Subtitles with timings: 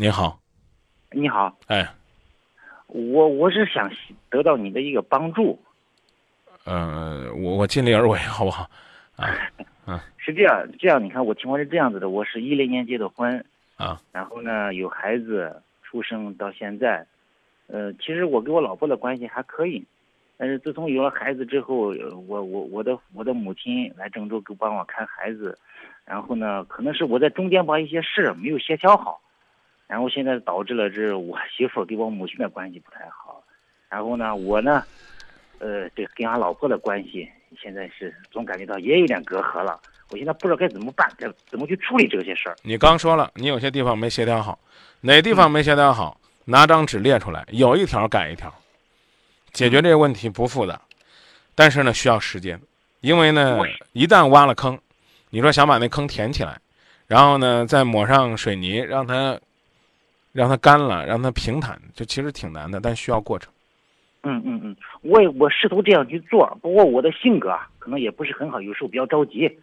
[0.00, 0.40] 你好，
[1.12, 1.86] 你好，哎，
[2.86, 3.92] 我我是想
[4.30, 5.60] 得到你的一个帮助。
[6.64, 8.62] 呃，我我尽力而为，好不好？
[9.16, 9.28] 啊，
[9.86, 10.00] 嗯。
[10.16, 13.44] 是这样，这样你看，我情况是这样子的，我是一零年结的婚，
[13.76, 17.06] 啊，然后呢有孩子出生到现在，
[17.66, 19.84] 呃，其实我跟我老婆的关系还可以，
[20.38, 25.58] 但是自从有了孩子之后，呃我我我的我的母亲来郑州给帮我看孩子，
[26.06, 29.20] 然后呢，可能是我在中间把一些事没有协调好，
[29.90, 33.42] 然后现在导致了这我媳妇儿跟我母亲的关系不太好，
[33.88, 34.84] 然后呢，我呢，
[35.58, 37.28] 呃，这跟俺老婆的关系
[37.60, 39.80] 现在是总感觉到也有点隔阂了，
[40.10, 42.54] 我现在不知道该怎么办，该怎么去处理这些事儿。
[42.62, 44.56] 你刚说了，你有些地方没协调好，
[45.00, 48.54] 哪地方没协调好，拿张纸列出来，有一条改一条，
[49.50, 50.80] 解决这个问题不复杂，
[51.56, 52.60] 但是呢需要时间，
[53.00, 53.58] 因为呢
[53.92, 54.78] 一旦挖了坑，
[55.30, 56.56] 你说想把那坑填起来，
[57.08, 59.36] 然后呢再抹上水泥，让它
[60.32, 63.52] 让它干了，让它平坦，这其实挺难的，但需要过程。
[64.22, 69.58] 嗯嗯嗯，我也我试图这样去做，不过我的性格啊，可能也不是很好，有时候比较着急。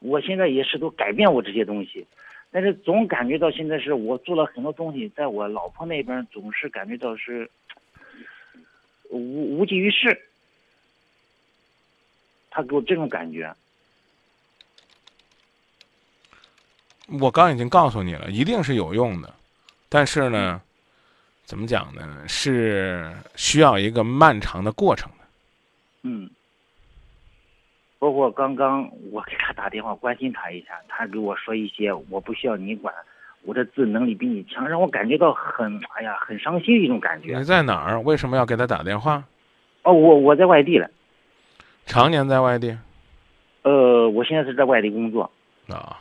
[0.00, 2.06] 我现在也试图改变我这些东西，
[2.50, 7.50] 但是总感觉到现在是我做了很多东西，在我老婆那边总是感觉到是
[9.08, 10.20] 无无济于事。
[12.50, 13.52] 她给我这种感觉，
[17.18, 19.34] 我刚已经告诉你了，一定是有用的，
[19.94, 20.60] 但是呢，
[21.44, 22.24] 怎么讲呢？
[22.26, 25.24] 是需要一个漫长的过程的。
[26.02, 26.28] 嗯。
[28.00, 32.92] 包括刚刚我给他打电话关心他一下，他给我说一些我不需要你管，
[33.42, 37.44] 我的自能力比你强，让我感觉到很哎呀很伤心的一种感觉你。
[37.44, 38.00] 在哪儿？
[38.00, 39.22] 为什么要给他打电话？
[39.84, 40.90] 哦，我我在外地了，
[41.86, 42.76] 常年在外地
[43.62, 45.30] 呃，我现在是在外地工作，
[45.68, 46.00] 啊？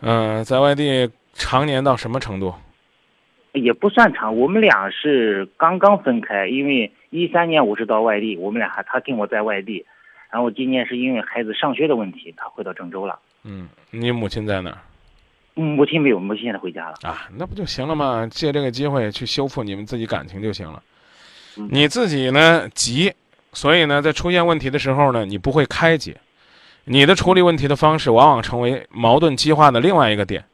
[0.00, 2.54] 嗯、在外地常年到什么程度？
[3.52, 4.36] 也不算长。
[4.36, 9.84] 我们俩是刚刚分开，因为一三年我是到外地，我们俩还他跟我在外地，
[10.30, 13.18] 然后今年是因为孩子上学的问题，他回到郑州了。
[13.42, 14.78] 嗯，你母亲在哪儿
[15.56, 16.94] 嗯母亲没有，母亲现在回家了。
[17.02, 17.28] 啊？
[17.36, 18.24] 那不就行了吗？
[18.30, 20.80] 借这个机会去修复你们自己感情就行了。
[21.56, 23.12] 嗯你自己呢急，
[23.52, 26.16] 所以呢，在出现问题的时候呢，你不会开解，
[26.84, 30.44] 你的处理问题的方式往往成为矛盾激化的另外一个点。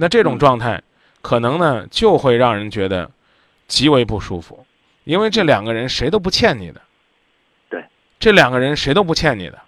[0.00, 0.80] 那这种嗯状态，
[1.22, 3.10] 可能呢就会让人觉得
[3.66, 4.64] 极为不舒服，
[5.02, 6.80] 因为这两个人谁都不欠你的。
[7.68, 7.84] 对，
[8.20, 9.60] 这两个人谁都不欠你的，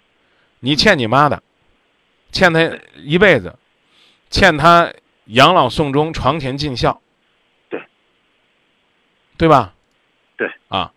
[0.61, 1.43] 你欠你妈的，
[2.31, 2.61] 欠他
[2.95, 3.53] 一辈子，
[4.29, 4.93] 欠他
[5.25, 7.01] 养老送终、床前尽孝。
[7.69, 7.83] 对，
[9.37, 9.73] 对吧？
[10.37, 10.93] 对啊，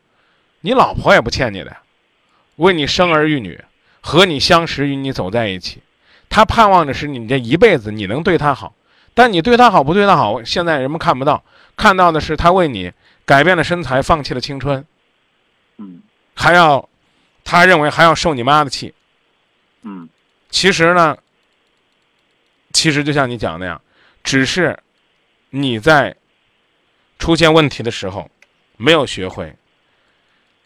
[0.61, 1.77] 你老婆也不欠你的，
[2.57, 3.63] 为你生儿育女，
[4.01, 5.83] 和你相识，与你走在一起，
[6.31, 8.75] 她盼望的是你这一辈子你能对她好，
[9.15, 11.43] 但你对他好不对他好，现在人们看不到，
[11.77, 12.93] 看到的是他为你
[13.25, 14.85] 改变了身材，放弃了青春，
[15.79, 16.03] 嗯
[16.35, 16.89] 还要，
[17.45, 18.93] 他认为还要受你妈的气。
[19.83, 20.09] 嗯
[20.51, 21.17] 其实呢，
[22.73, 23.81] 其实就像你讲那样，
[24.23, 24.79] 只是
[25.51, 26.17] 你在
[27.19, 28.29] 出现问题的时候
[28.77, 29.55] 没有学会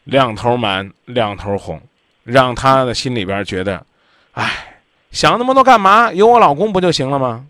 [0.04, 1.80] 两头瞒两头哄，
[2.24, 3.84] 让他的心里边觉得，
[4.32, 4.80] 哎，
[5.10, 6.10] 想那么多干嘛？
[6.12, 7.46] 有我老公不就行了吗？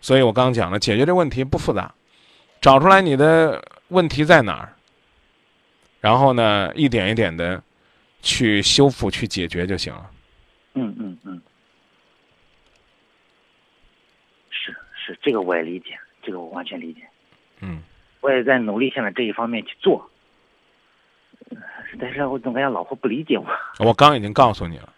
[0.00, 1.92] 所以我刚讲了，解决这问题不复杂，
[2.60, 4.72] 找出来你的问题在哪儿，
[6.00, 7.62] 然后呢，一点一点的
[8.22, 10.10] 去修复、去解决就行了。
[10.74, 11.40] 嗯嗯嗯，
[14.50, 17.02] 是是，这个我也理解，这个我完全理解，
[17.60, 17.82] 嗯。
[18.22, 20.10] 我也在努力向着这一方面去做。
[21.48, 21.56] 呃
[21.98, 23.46] 但是我总感觉老婆不理解我。
[23.78, 24.92] 我刚已经告诉你了，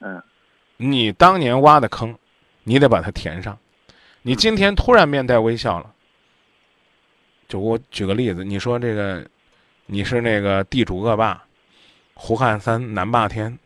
[0.00, 0.22] 嗯
[0.76, 2.16] 你当年挖的坑，
[2.62, 3.58] 你得把它填上。
[4.22, 5.90] 你今天突然面带微笑了，
[7.48, 9.26] 就我举个例子，你说这个，
[9.86, 11.42] 你是那个地主恶霸，
[12.12, 13.58] 胡汉三南霸天，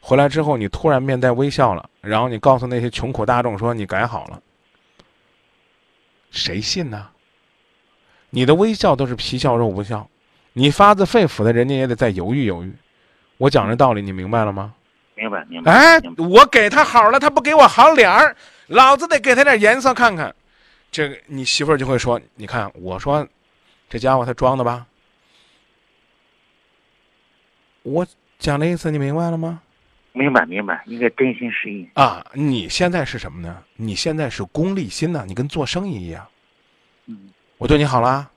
[0.00, 4.40] 回来之后你突然面带微笑了，然后你告诉那些穷苦大众说你改好了，
[6.30, 7.08] 谁信呢？
[8.30, 10.08] 你的微笑都是皮笑肉不笑，
[10.52, 12.72] 你发自肺腑的，人家也得再犹豫犹豫。
[13.38, 14.74] 我讲这道理，你明白了吗？
[15.16, 15.72] 明白明白。
[15.72, 18.36] 哎我给他好了，他不给我好脸儿，
[18.68, 20.32] 老子得给他点颜色看看。
[20.92, 23.26] 这个你媳妇儿就会说：“你看，我说
[23.88, 24.86] 这家伙他装的吧？”
[27.82, 28.06] 我
[28.38, 29.62] 讲的意思你明白了吗？
[30.12, 31.88] 明白明白，应该真心实意。
[31.94, 33.62] 啊，你现在是什么呢？
[33.74, 36.26] 你现在是功利心呐，你跟做生意一样。
[37.06, 38.30] 嗯我对你好了啊，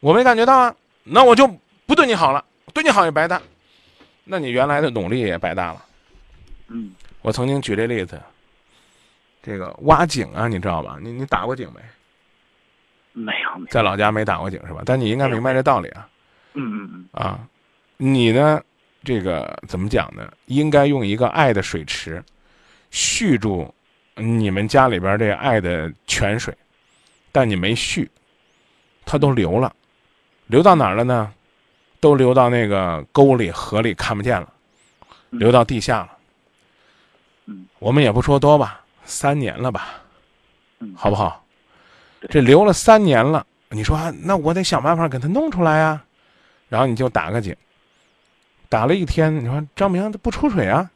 [0.00, 1.46] 我没感觉到啊，那我就
[1.86, 3.40] 不对你好了，对你好也白搭，
[4.24, 5.84] 那你原来的努力也白搭了。
[6.68, 8.20] 嗯我曾经举这例子，
[9.42, 10.98] 这个挖井啊，你知道吧？
[11.00, 11.80] 你你打过井没？
[13.12, 13.66] 没有没有。
[13.70, 14.82] 在老家没打过井是吧？
[14.84, 16.08] 但你应该明白这道理啊。
[16.54, 17.08] 嗯嗯嗯。
[17.12, 17.46] 啊，
[17.96, 18.60] 你呢？
[19.04, 20.32] 这个怎么讲呢？
[20.46, 22.22] 应该用一个爱的水池，
[22.92, 23.74] 蓄住
[24.14, 26.56] 你们家里边这爱的泉水，
[27.32, 28.08] 但你没蓄，
[29.04, 29.74] 它都流了，
[30.46, 31.34] 流到哪儿了呢？
[32.02, 34.52] 都流到那个沟里、河里，看不见了，
[35.30, 36.08] 流到地下了。
[37.46, 40.02] 嗯，我们也不说多吧，三年了吧，
[40.80, 41.44] 嗯，好不好？
[42.28, 46.04] 这流了三年了，你说那我得想办法给它弄出来啊，
[46.68, 47.56] 然后你就打个井。
[48.68, 50.90] 打了一天，你说张明他不出水啊？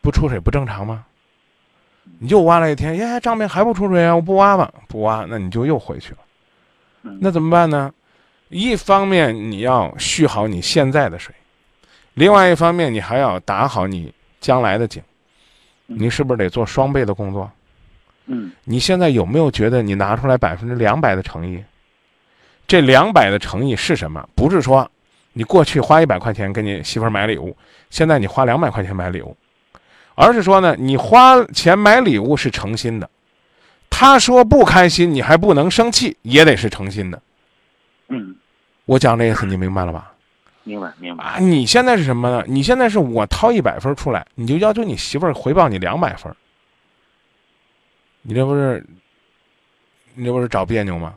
[0.00, 1.04] 不出水不正常吗？
[2.18, 4.16] 你就挖了一天，耶，张明还不出水啊？
[4.16, 6.18] 我不挖吧，不挖，那你就又回去了。
[7.02, 7.92] 那怎么办呢？
[8.50, 11.34] 一方面你要蓄好你现在的水，
[12.14, 15.02] 另外一方面你还要打好你将来的井。
[15.86, 17.50] 你是不是得做双倍的工作？
[18.26, 18.52] 嗯。
[18.64, 21.64] 你现在有没有觉得你拿出来百分之两百的诚意？
[22.66, 24.28] 这两百的诚意是什么？
[24.34, 24.90] 不是说。
[25.32, 27.56] 你过去花一百块钱给你媳妇买礼物，
[27.88, 29.36] 现在你花两百块钱买礼物，
[30.16, 33.08] 而是说呢，你花钱买礼物是诚心的，
[33.88, 37.22] 他说不开心，你还不能生气，也得是诚心的。
[38.08, 38.34] 嗯，
[38.90, 40.12] 我讲这意思你明白了吧？
[40.64, 41.38] 明白明白啊！
[41.38, 42.44] 你现在是什么呢？
[42.48, 46.34] 你现在是我掏一百分出来，你就要求你媳妇儿回报你两百分，
[48.22, 48.84] 你这不是，
[50.14, 51.14] 你这不是找别扭吗？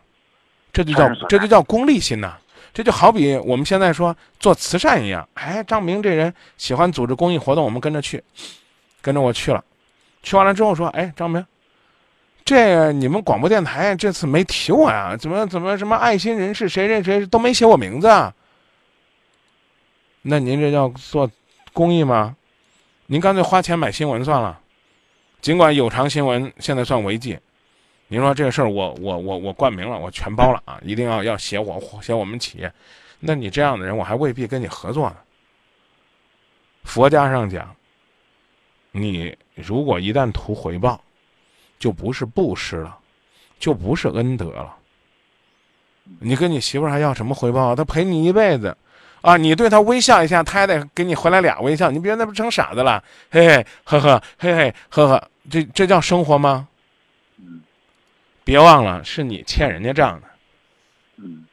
[0.72, 2.38] 这就叫这就叫功利心呐。
[2.76, 8.24] 这就好比我们现在说做慈善一样，哎，张明这人喜欢组织公益活动，我们跟着去，
[9.02, 9.64] 跟着我去了，
[10.22, 11.44] 去完了之后说，哎，张明，
[12.46, 15.16] 这你们广播电台这次没提我呀？
[15.16, 18.08] 怎么怎么什么爱心人士谁谁谁都没写我名字？
[18.08, 18.34] 啊？
[20.22, 21.30] 那您这叫做
[21.72, 22.36] 公益吗？
[23.06, 24.60] 您干脆花钱买新闻算了，
[25.42, 27.38] 尽管有偿新闻现在算违纪。
[28.08, 30.80] 您说这个事儿，我我我我冠名了，我全包了啊！
[30.84, 32.72] 一定要要写我写我们企业，
[33.20, 35.16] 那你这样的人，我还未必跟你合作呢。
[36.84, 37.76] 佛家上讲，
[38.92, 41.02] 你如果一旦图回报，
[41.80, 42.98] 就不是布施了，
[43.60, 44.76] 就不是恩德了。
[46.20, 47.76] 你跟你媳妇还要什么回报？
[47.76, 48.76] 她陪你一辈子，
[49.22, 53.04] 啊，你对她微笑一下，她还得给你回来俩微笑，你别那不成傻子了？
[53.32, 56.68] 嘿嘿呵呵，嘿嘿呵呵，这这叫生活吗？
[58.44, 60.28] 别忘了，是你欠人家账的。
[61.18, 61.46] 嗯，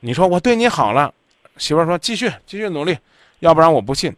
[0.00, 1.12] 你说我对你好了，
[1.58, 2.96] 媳妇说继续继续努力，
[3.40, 4.14] 要不然我不信。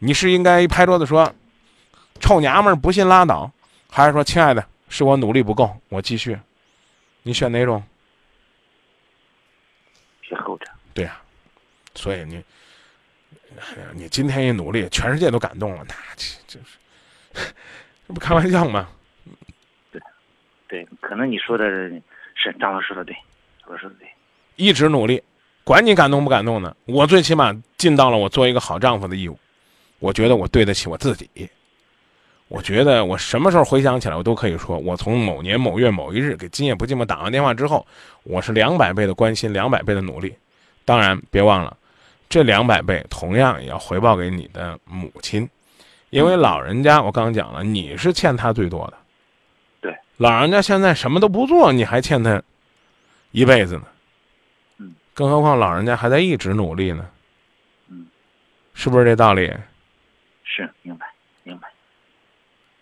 [0.00, 1.32] 你是应该一拍桌子说
[2.20, 3.50] ：“臭娘们儿，不信拉倒。”
[3.96, 6.38] 还是说：“亲爱的，是我努力不够，我继续。”
[7.24, 7.82] 你选哪种？
[10.20, 10.66] 选后者。
[10.92, 11.18] 对呀，
[11.94, 12.44] 所以你，
[13.94, 16.76] 你今天一努力，全世界都感动了，那这这是
[18.06, 18.86] 这 不开玩笑吗？
[20.68, 21.64] 对，可能你说的
[22.34, 23.16] 是张老师说的对，
[23.64, 24.06] 我说的对，
[24.56, 25.22] 一直努力，
[25.64, 26.76] 管你感动不感动呢。
[26.84, 29.38] 我最起码尽到了我做一个好丈夫的义务，
[30.00, 31.30] 我觉得我对得起我自己。
[32.48, 37.86] 我觉得我什么时候回想起来，我都可以说，我从某年某月某一日给今夜不寂寞打完电话之后，
[38.22, 40.34] 我是两百倍的关心，两百倍的努力。
[40.84, 41.76] 当然，别忘了，
[42.28, 45.48] 这两百倍同样也要回报给你的母亲，
[46.10, 48.96] 因为老人家我刚刚讲了，你是欠他最多的。
[49.80, 52.40] 对老人家现在什么都不做，你还欠他
[53.32, 53.82] 一辈子呢。
[54.78, 57.08] 嗯，更何况老人家还在一直努力呢。
[57.88, 58.06] 嗯，
[58.72, 59.52] 是不是这道理？
[60.44, 61.05] 是，明白，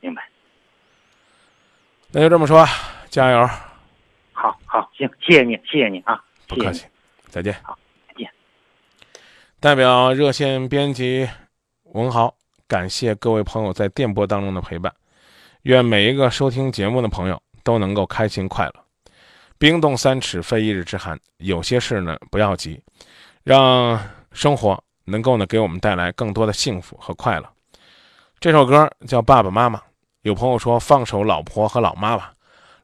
[0.04, 0.22] 明白。
[2.10, 2.62] 那就这么说，
[3.08, 3.46] 加油。
[4.34, 6.84] 好好，行，谢谢你，谢谢你啊，不客气，
[7.30, 7.54] 再见。
[7.62, 8.30] 好，再见。
[9.58, 11.26] 代表热线编辑
[11.84, 12.34] 文豪，
[12.68, 14.92] 感谢各位朋友在电波当中的陪伴。
[15.62, 18.74] 愿每一个收听节目的朋友都能够开心快乐。
[19.56, 21.18] 冰冻三尺，非一日之寒。
[21.38, 22.78] 有些事呢，不要急，
[23.42, 23.98] 让
[24.32, 27.50] 生活能够呢给我们带来更多的幸福和快乐。
[28.38, 29.78] 这首歌叫《爸爸妈妈》。
[30.24, 32.32] 有朋友说放手老婆和老妈吧，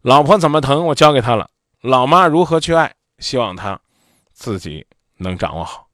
[0.02, 1.47] 老婆怎么疼，我交给他了；
[1.80, 3.80] 老妈如何去爱，希望他
[4.35, 5.87] 自己能掌握好。